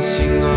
[0.00, 0.49] 某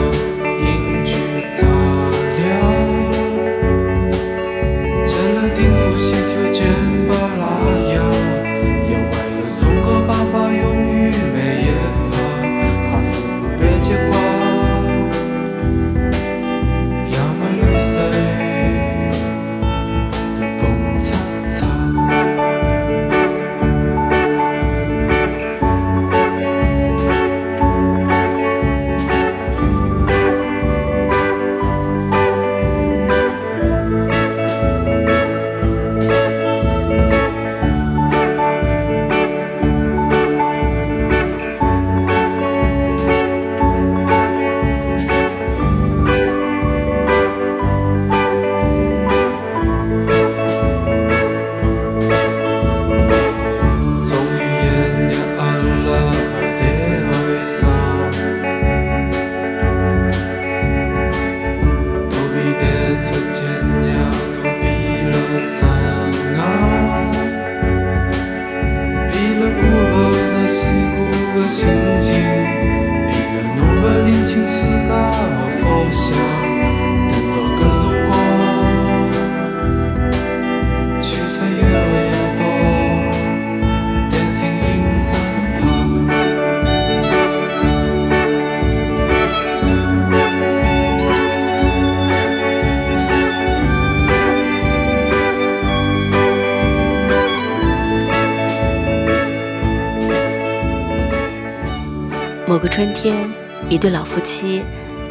[103.83, 104.63] 一对老夫妻，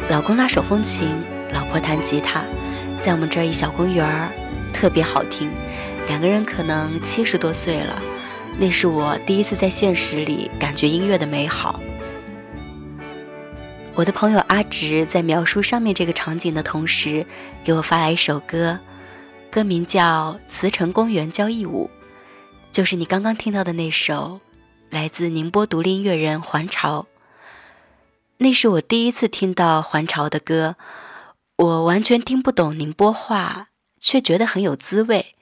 [0.09, 1.07] 老公拉手风琴，
[1.51, 2.41] 老婆弹吉他，
[3.03, 4.29] 在我们这一小公园儿，
[4.73, 5.47] 特别好听。
[6.07, 8.01] 两个人可能七十多岁了，
[8.57, 11.79] 那是我第一次在现实里感觉音乐的美好。
[13.93, 17.23] 我的朋友阿直在描述上面这个场景的同时，
[17.63, 18.79] 给我发来一首歌，
[19.51, 21.87] 歌名叫《慈城公园交谊舞》，
[22.75, 24.39] 就是你刚刚听到的那首，
[24.89, 27.05] 来自宁波独立音乐人环潮。
[28.43, 30.75] 那是我第一次听到还朝的歌，
[31.55, 33.69] 我完全听不懂宁波话，
[34.01, 35.33] 却觉得很有滋味。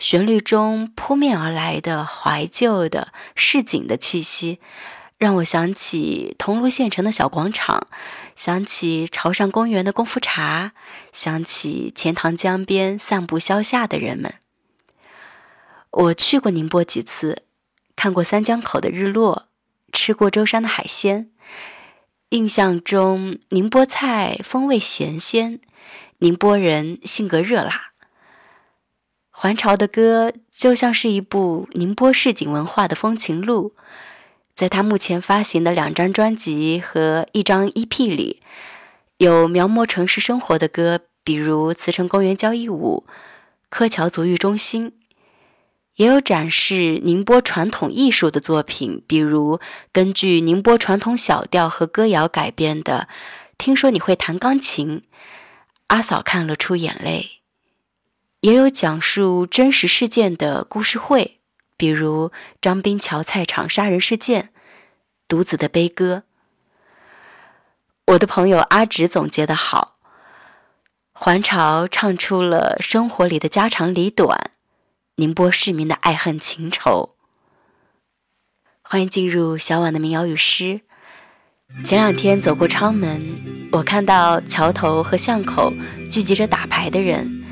[0.00, 4.58] 旋律中扑面而来的怀旧的市井的气息，
[5.16, 7.86] 让我想起桐庐县城的小广场，
[8.34, 10.72] 想起潮汕公园的功夫茶，
[11.12, 14.34] 想起钱塘江边散步消夏的人们。
[15.92, 17.44] 我去过宁波几次，
[17.94, 19.46] 看过三江口的日落，
[19.92, 21.30] 吃过舟山的海鲜。
[22.30, 25.60] 印象中，宁波菜风味咸鲜，
[26.18, 27.92] 宁波人性格热辣。
[29.30, 33.74] 还朝的歌就像是一部宁波市井文化的风情录，
[34.54, 38.40] 在他目前发行的两张专辑和一张 EP 里，
[39.18, 43.04] 有描摹城市生活的歌，比如《慈城公园交谊舞》
[43.68, 44.90] 《柯桥足浴中心》。
[45.96, 49.60] 也有展示宁波传统艺术的作品，比如
[49.92, 53.08] 根据宁波传统小调和歌谣改编的
[53.56, 55.00] 《听说你会弹钢琴》，
[55.88, 57.40] 阿嫂看了出眼泪。
[58.40, 61.38] 也有讲述真实事件的故事会，
[61.76, 64.50] 比如张滨桥菜场杀人事件、
[65.28, 66.24] 独子的悲歌。
[68.08, 69.96] 我的朋友阿直总结的好，
[71.12, 74.50] 还朝唱出了生活里的家长里短，
[75.16, 77.14] 宁波市民的爱恨情仇。
[78.82, 80.80] 欢迎进入小婉的民谣与诗。
[81.84, 85.72] 前两天走过昌门，我看到桥头和巷口
[86.10, 87.44] 聚集着打牌的人。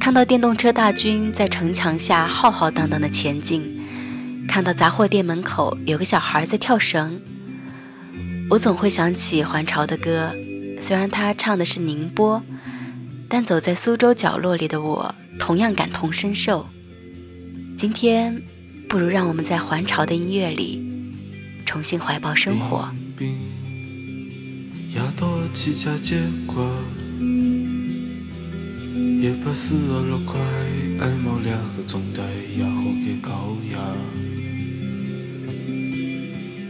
[0.00, 7.22] 看到电动车大军在城墙下浩浩荡荡的前进，看到杂货店门口有个小孩在跳绳，
[8.50, 10.34] 我总会想起还朝的歌。
[10.80, 12.42] 虽然他唱的是宁波，
[13.28, 16.66] 但走在苏州角落里的我同样感同身受。
[17.76, 18.42] 今天，
[18.88, 20.82] 不如让我们在还潮的音乐里
[21.66, 22.88] 重新怀抱生活。
[29.20, 30.40] 一百四十六块，
[31.00, 32.22] 爱猫两个钟头
[32.56, 33.76] 也好给高压。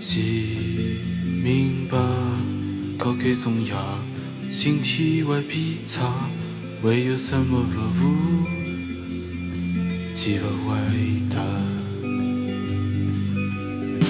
[0.00, 0.98] 既
[1.40, 1.96] 明白
[2.98, 3.76] 高给重压，
[4.50, 6.28] 心体外皮差，
[6.82, 8.65] 唯有什么不无，
[10.26, 10.74] 极不伟
[11.30, 11.36] 大。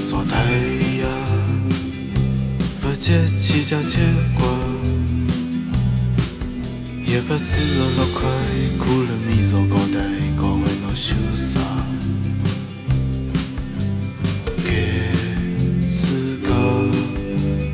[0.06, 0.40] 做太
[1.02, 1.06] 阳，
[2.80, 3.98] 不接起家结
[4.34, 4.48] 果。
[7.04, 8.30] 一百四十六块，
[8.78, 10.00] 苦了米做高代，
[10.40, 11.60] 高为我羞涩。
[14.64, 14.70] 给
[15.86, 16.48] 自家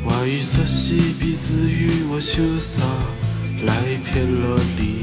[0.03, 2.83] 话语熟悉，比子与我羞涩，
[3.65, 3.73] 来
[4.03, 5.02] 撇了你，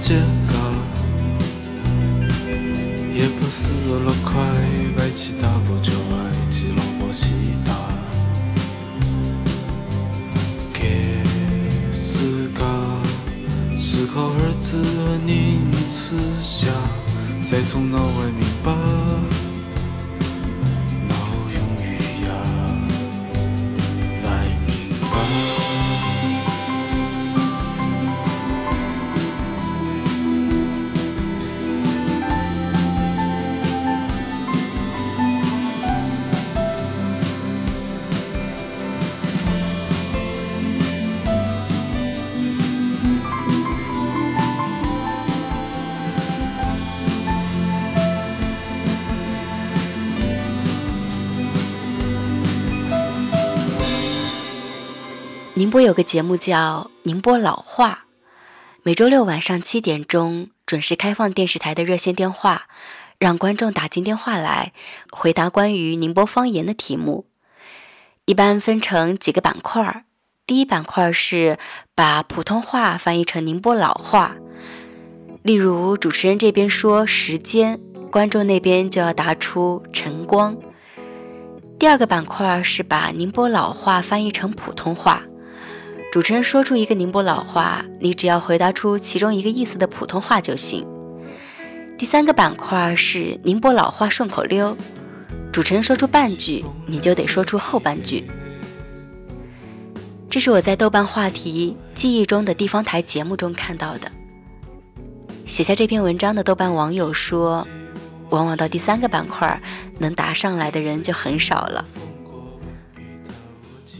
[0.00, 0.14] 价
[0.46, 0.54] 格
[3.14, 4.34] 一百四十六块，
[4.96, 6.14] 买起大包就爱
[6.50, 7.34] 记老坡西
[7.64, 7.72] 打。
[10.72, 10.80] 给
[11.92, 12.64] 思考
[14.28, 16.68] 儿子的宁吃下，
[17.44, 18.95] 再从脑外明白。
[55.76, 58.04] 我有个节目叫《宁波老话》，
[58.82, 62.62] 每周六晚上七点钟准时开放电视台的热线电话，
[63.18, 64.72] 让观众打进电话来
[65.10, 67.26] 回答关于宁波方言的题目。
[68.24, 70.04] 一般分成几个板块儿，
[70.46, 71.58] 第一板块是
[71.94, 74.34] 把普通话翻译成宁波老话，
[75.42, 77.78] 例如主持人这边说时间，
[78.10, 80.56] 观众那边就要答出晨光。
[81.78, 85.22] 第二个板块是把宁波老话翻译成普通话。
[86.12, 90.86] 主持人说出一个宁波老话，你只要回答出其中一个意思的普通话就行。
[91.98, 94.76] 第三个板块是宁波老话顺口溜，
[95.52, 98.24] 主持人说出半句，你就得说出后半句。
[100.30, 104.10] 这是我在豆瓣话题“记忆中的地方台”节目中看到的。
[105.46, 107.66] 写下这篇文章的豆瓣网友说，
[108.30, 109.60] 往往到第三个板块，
[109.98, 111.84] 能答上来的人就很少了。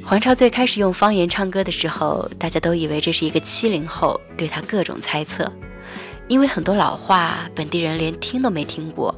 [0.09, 5.51] 黄超最开始用方言唱歌的时候，大家都以为这是一个七零后，对他各种猜测，
[6.29, 9.13] 因为很多老话本地人连听都没听过。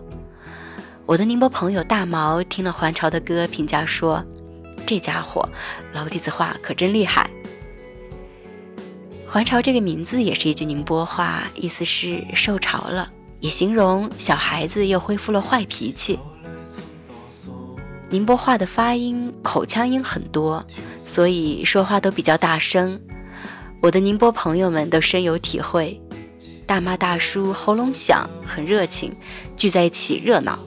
[1.04, 4.24] 我的宁波朋友大毛听了黄超的歌，评价说
[4.88, 5.46] ：“这家伙
[5.92, 7.28] 老底子话可真厉害。”
[9.28, 16.18] 黄朝这个名字也是一句宁波话，意思是受潮了，也形容小孩子又恢复了坏脾气。
[18.10, 20.64] 宁波话的发音口腔音很多，
[20.98, 22.98] 所以说话都比较大声。
[23.82, 26.00] 我的宁波朋友们都深有体会，
[26.66, 29.14] 大妈大叔喉咙响，很热情，
[29.56, 30.58] 聚在一起热闹。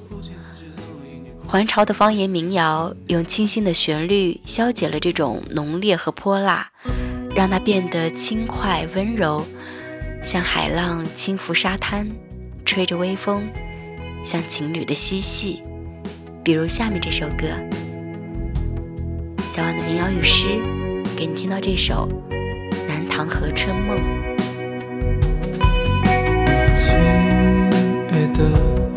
[1.48, 6.72] 还朝的方言民谣用清新的旋律消解了这种浓烈和泼辣，
[7.36, 9.44] 让它变得轻快温柔，
[10.24, 12.08] 像海浪轻拂沙滩，
[12.64, 13.50] 吹着微风，
[14.24, 15.64] 像情侣的嬉戏。
[16.44, 17.50] 比如下面这首歌，
[19.48, 20.60] 小婉的民谣与诗，
[21.16, 22.10] 给你听到这首
[22.88, 23.96] 《南塘河春梦》。
[26.74, 26.96] 亲
[28.10, 28.91] 爱的，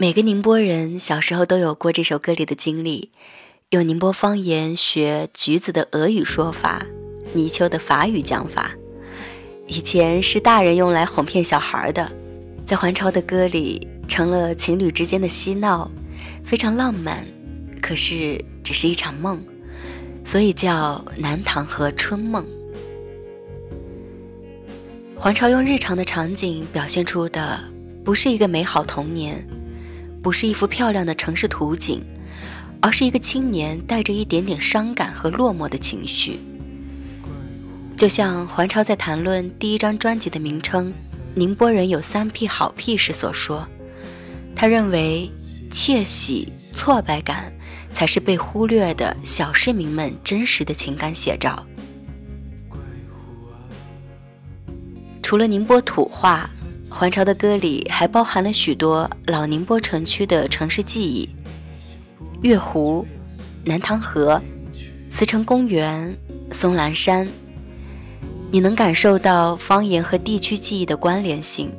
[0.00, 3.10] 每个宁波人小时候都有过这首歌里的经历，
[3.68, 6.86] 用宁波方言学橘子的俄语说法，
[7.34, 8.70] 泥鳅的法语讲法。
[9.66, 12.10] 以前是大人用来哄骗小孩的，
[12.64, 15.90] 在还朝的歌里成了情侣之间的嬉闹，
[16.42, 17.26] 非常浪漫。
[17.82, 19.38] 可是只是一场梦，
[20.24, 22.42] 所以叫南塘河春梦。
[25.14, 27.60] 还朝用日常的场景表现出的，
[28.02, 29.46] 不是一个美好童年。
[30.22, 32.04] 不是一幅漂亮的城市图景，
[32.82, 36.38] 而是一个青年带着一点点伤感和落寞的情绪。
[37.96, 40.92] 就像还朝在谈论第一张专辑的名称
[41.34, 43.66] 《宁波人有三屁好屁》时所说，
[44.54, 45.30] 他认为
[45.70, 47.52] 窃喜、挫败感
[47.92, 51.64] 才是被忽略的小市民们真实的情感写照。
[55.22, 56.50] 除了宁波土话。
[56.90, 61.28] 还朝的歌里还包含了许多老宁波城区的城市记忆：
[62.42, 63.06] 月湖、
[63.64, 64.42] 南塘河、
[65.08, 66.14] 慈城公园、
[66.52, 67.26] 松兰山。
[68.50, 71.70] 你能感受到方言和地区记忆的关联性。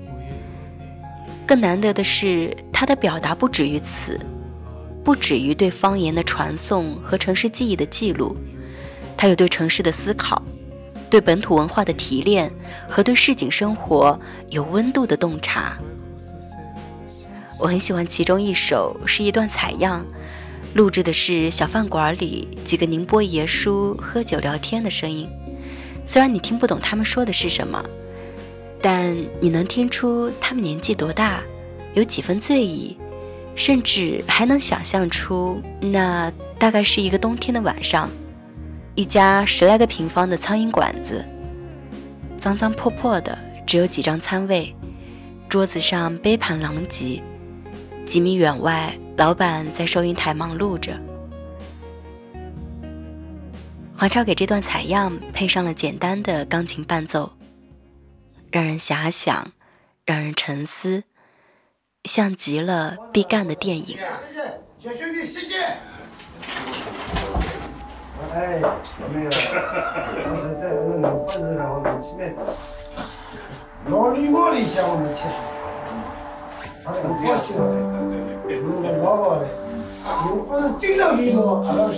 [1.45, 4.19] 更难得的是，它的表达不止于此，
[5.03, 8.35] 不止于对方言的传颂和城市记忆的记录，
[9.17, 10.41] 它有对城市的思考。
[11.11, 12.49] 对本土文化的提炼
[12.87, 14.17] 和对市井生活
[14.49, 15.77] 有温度的洞察，
[17.59, 20.05] 我很喜欢其中一首，是一段采样，
[20.73, 25.27] 录制的是小饭馆里几个宁波爷叔喝酒聊天的声音。
[26.05, 27.83] 虽然你听不懂他们说的是什么，
[28.81, 31.41] 但你能听出他们年纪多大，
[31.93, 32.95] 有几分醉意，
[33.53, 38.09] 甚至还能想象出，那大概是一个冬天的晚上，
[38.93, 41.25] 一家十来个平方的苍蝇馆子，
[42.37, 44.75] 脏脏破破的，只有几张餐位，
[45.47, 47.23] 桌子上杯盘狼藉。
[48.05, 50.99] 几米远外，老板在收银台忙碌着。
[53.95, 57.31] 黄超给这段采样配上了简单的钢琴伴奏，
[58.51, 59.53] 让人遐想，
[60.05, 61.03] 让人沉思，
[62.03, 63.85] 像极了必干的电影。
[63.85, 63.95] 谢
[64.33, 65.77] 谢小兄弟，谢谢。
[68.33, 68.61] 哎，
[69.13, 69.29] 没有，
[70.29, 72.21] 我是在这弄活子了，我们去买
[73.87, 75.23] 老礼貌的向我们吃
[76.83, 77.61] 他那个高兴了，
[78.47, 79.41] 有那老婆的，
[80.29, 81.97] 又不是经常给我，而是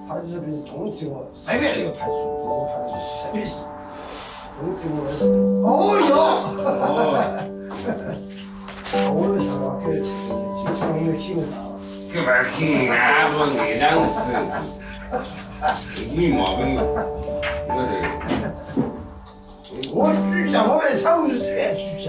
[0.09, 3.53] 他就是比如通知我，随便那个派出所，我派出所随便是，
[4.59, 5.19] 通知我是。
[5.63, 5.69] 哦
[6.09, 6.13] 哟！
[9.13, 11.55] 我都想到给他听，经常有听得到。
[12.11, 12.59] 这玩意儿听
[12.91, 12.95] 俺
[13.33, 13.83] 不挨两
[14.15, 14.23] 次，
[16.15, 16.63] 没毛病。
[17.69, 17.75] 我
[19.63, 19.99] 这，我
[20.33, 22.09] 举家，我们常务是愿举家。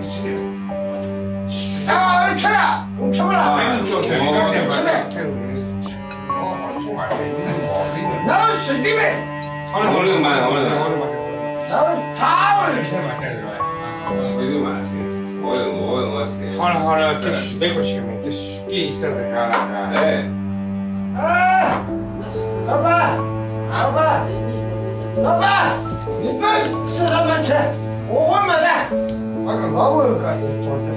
[0.01, 0.39] 去，
[1.91, 2.87] 啊，去了。
[3.13, 3.59] 吃不了，
[4.01, 4.09] 吃
[4.85, 5.05] 呗。
[8.25, 9.01] 那是的呗。
[9.73, 11.13] 好了，好了，慢，好了，好了，慢点。
[11.69, 11.73] 那
[12.15, 12.23] 他
[12.63, 13.51] 们吃嘛，吃是吧？
[14.21, 14.89] 吃的慢些。
[14.95, 14.95] 我我我吃。
[14.95, 15.02] 好了好了，给徐北过去嘛，给
[18.69, 19.53] 给一声这个了，
[19.93, 20.25] 哎。
[21.15, 21.77] 哎，
[22.67, 23.19] 老板，
[23.71, 24.25] 老板，
[25.23, 25.77] 老板，
[26.23, 26.43] 你们
[26.89, 27.53] 吃什么吃？
[28.09, 28.67] 我我买的。
[29.45, 30.89] 那个老板可以做的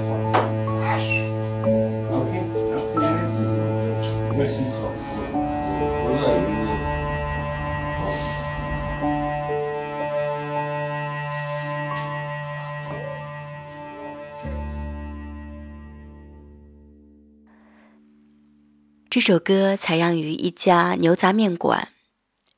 [19.16, 21.88] 这首歌采样于一家牛杂面馆，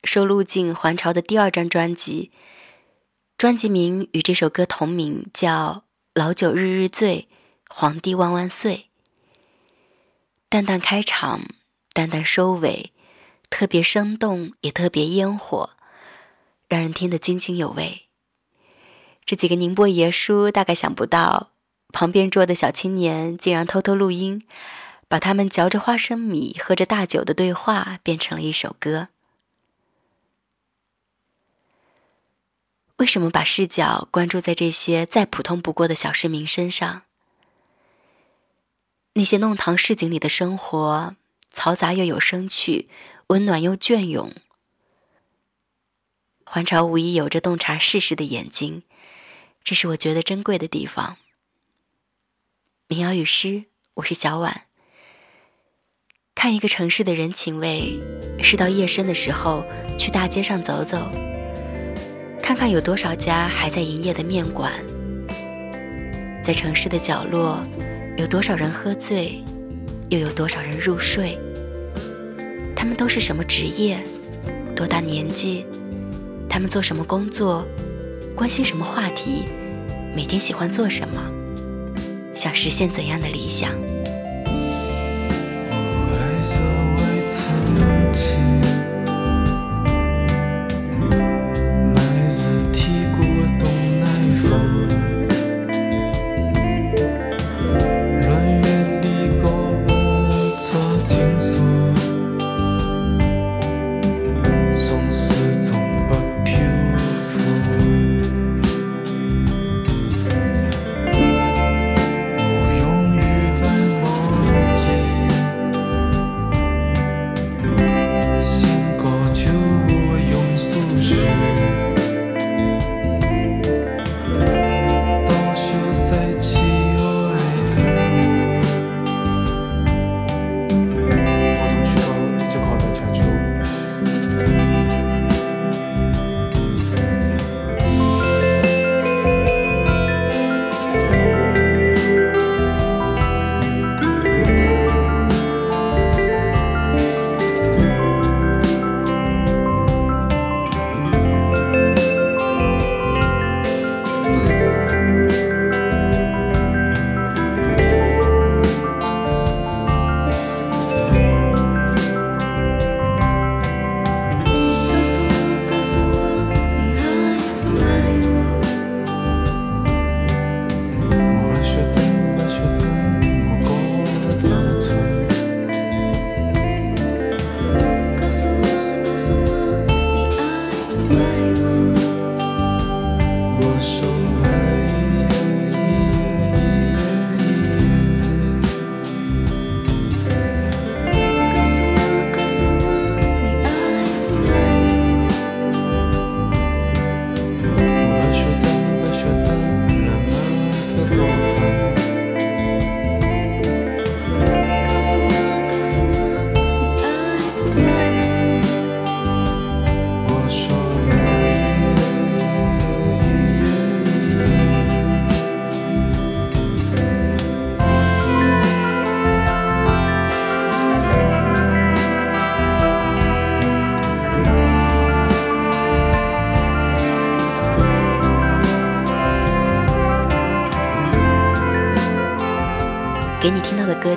[0.03, 2.33] 收录进还朝的第二张专辑，
[3.37, 5.85] 专辑名与这首歌同名，叫
[6.21, 7.29] 《老酒日日醉，
[7.69, 8.75] 皇帝万万岁》。
[10.49, 11.43] 淡淡开场，
[11.93, 12.93] 淡淡收尾，
[13.49, 15.71] 特别生动，也特别烟火，
[16.67, 18.09] 让人听得津津有味。
[19.25, 21.53] 这几个宁波爷叔大概想不到，
[21.93, 24.43] 旁边桌的小青年竟然偷偷录音。
[25.09, 29.09] 把他们嚼着花生米、喝着大酒的对话变成了一首歌。
[32.97, 37.03] 为什么把视角关注在这些再普通不过的小市民身上？
[39.15, 41.17] 那些弄堂市井里的生活，
[41.53, 42.89] 嘈杂又有生趣，
[43.29, 44.33] 温暖又隽永。
[46.45, 48.83] 环朝无疑有着洞察世事的眼睛，
[49.65, 51.17] 这是我觉得珍贵的地方。
[52.87, 54.68] 民谣与诗，我是小婉。
[56.41, 57.99] 看一个城市的人情味，
[58.41, 59.65] 是到夜深的时候
[59.99, 61.11] 去大街上走走，
[62.41, 64.73] 看看有多少家还在营业的面馆，
[66.41, 67.59] 在城市的角落，
[68.17, 69.43] 有多少人喝醉，
[70.11, 71.37] 又有多少人入睡。
[72.77, 73.99] 他们都是什么职业，
[74.77, 75.67] 多大年纪？
[76.49, 77.67] 他们做什么工作？
[78.37, 79.47] 关心什么话题？
[80.15, 81.21] 每天喜欢做什么？
[82.33, 83.73] 想实现怎样的理想。
[86.49, 86.55] 给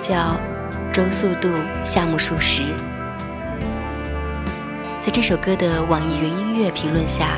[0.02, 0.16] 叫
[0.92, 1.50] 《周速度
[1.84, 2.64] 夏目漱石》。
[5.00, 7.38] 在这首歌的网易云音乐评论下，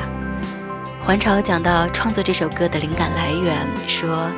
[1.02, 4.30] 环潮讲到创作这首歌的灵感来源，说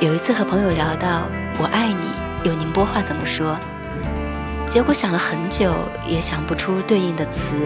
[0.00, 2.14] 有一次和朋友聊到“我爱你”
[2.48, 3.58] 用宁波话怎么说，
[4.66, 5.74] 结果想了很久
[6.06, 7.56] 也想不出对应的词，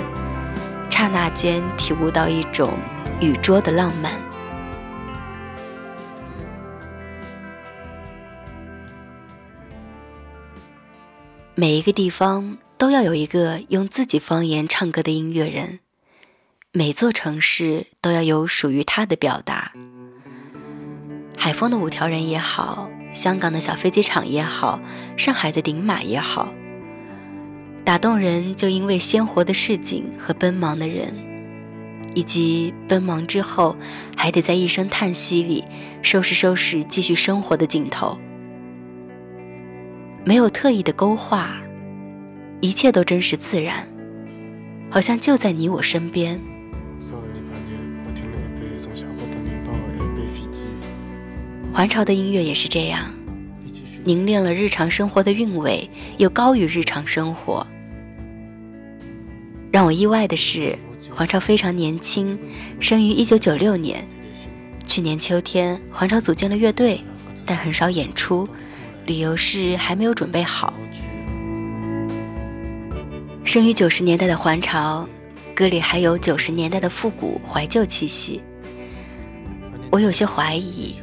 [0.89, 2.73] 刹那间体悟到一种
[3.21, 4.13] 语拙的浪漫。
[11.57, 15.79] 每一个地方都要有一个用自己方言唱歌的音乐人，
[16.73, 19.73] 每座城市都要有属于他的表达。
[21.37, 24.81] 海丰的五条人也好，香港的小飞机场也好，
[25.17, 26.53] 上海的顶马也好，
[27.85, 31.15] 打动人就因为鲜活的市井和奔忙的人，
[32.15, 33.77] 以及奔忙之后
[34.17, 35.63] 还得在一声叹息里
[36.03, 38.19] 收拾收拾继续生活的镜头。
[40.27, 41.55] 没有特意的勾画，
[42.63, 43.87] 一切都真实自然，
[44.89, 46.41] 好像就在你我身边。
[51.71, 53.13] 环潮的音乐也是这样，
[54.03, 57.67] 凝练了日常生活的韵味，又高于日常生活。
[59.71, 60.79] 让我意外的是，
[61.11, 62.39] 环潮非常年轻，
[62.81, 64.03] 生于一九九六年。
[64.87, 67.01] 去年秋天，环潮组建了乐队，
[67.45, 68.49] 但很少演出。
[69.07, 70.73] 理由是还没有准备好。
[73.45, 75.07] 生于九十年代的还潮，
[75.55, 78.43] 歌里还有九十年代的复古怀旧气息。
[79.91, 80.95] 我有些怀疑，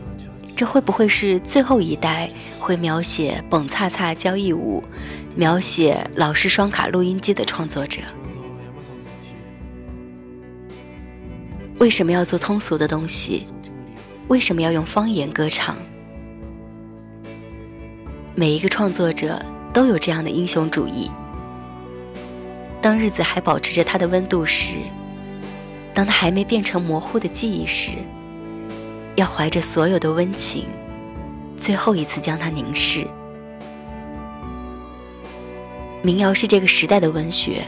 [0.56, 4.84] 这会不会是最后一代会描写蹦擦擦交谊舞、
[5.36, 8.02] 描写老式双卡录音机的创作者？
[11.78, 13.46] 为什么要做通俗的东西？
[14.28, 15.78] 为什么要用方言歌唱？
[18.42, 19.40] 每一个创作者
[19.72, 21.12] 都有这样的英雄主义。
[22.82, 24.78] 当日子还保持着它的温度时，
[25.94, 27.92] 当它还没变成模糊的记忆时，
[29.16, 30.66] 要怀着所有的温情，
[31.56, 33.06] 最后一次将它凝视。
[36.02, 37.64] 民谣是这个时代的文学，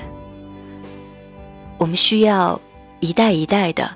[1.78, 2.60] 我们需要
[3.00, 3.92] 一代一代的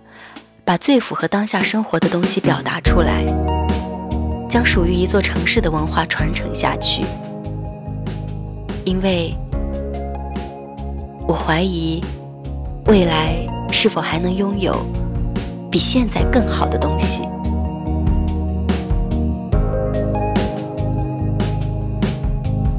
[0.64, 3.26] 把最符合当下生活的东西表达出来。
[4.50, 7.04] 将属于一座城市的文化传承下去。
[8.86, 9.36] 因为，
[11.28, 12.02] 我怀疑
[12.86, 13.36] 未来
[13.70, 14.74] 是否还能拥有
[15.70, 17.24] 比现在更好的东西。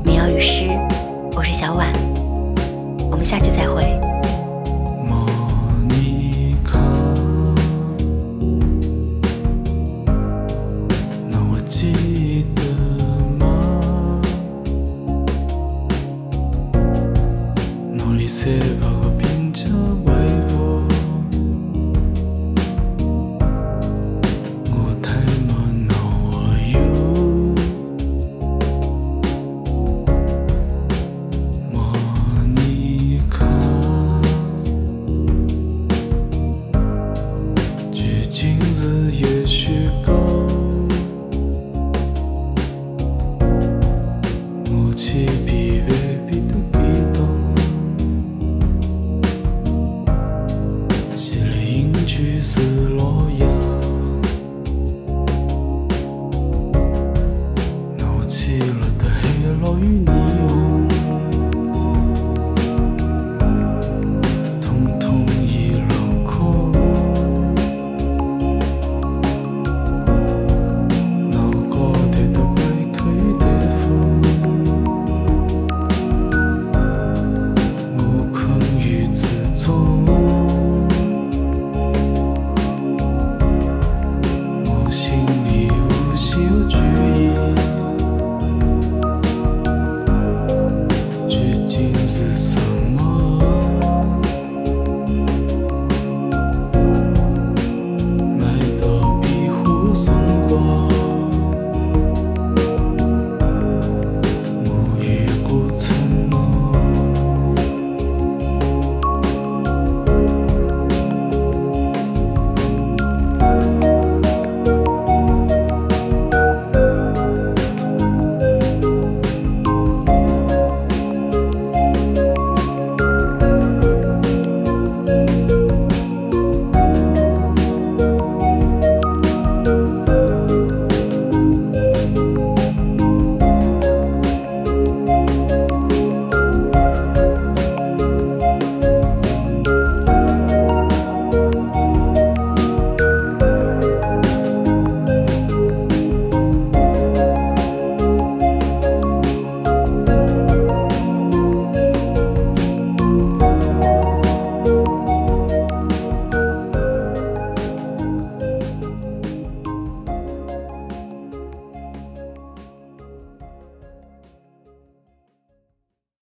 [0.03, 0.71] 民谣与诗，
[1.37, 1.93] 我是小婉，
[3.11, 3.85] 我们下期再会。